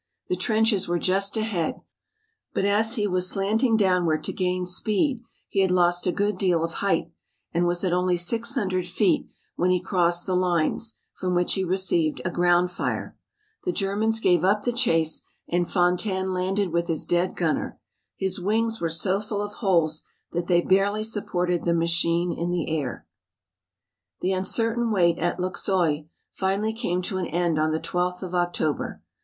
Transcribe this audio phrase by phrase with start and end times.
[0.29, 1.79] The trenches were just ahead,
[2.55, 6.63] but as he was slanting downward to gain speed he had lost a good deal
[6.63, 7.11] of height,
[7.53, 9.27] and was at only six hundred feet
[9.57, 13.15] when he crossed the lines, from which he received a ground fire.
[13.63, 17.79] The Germans gave up the chase and Fontaine landed with his dead gunner.
[18.17, 22.75] His wings were so full of holes that they barely supported the machine in the
[22.75, 23.05] air.
[24.21, 29.03] The uncertain wait at Luxeuil finally came to an end on the 12th of October.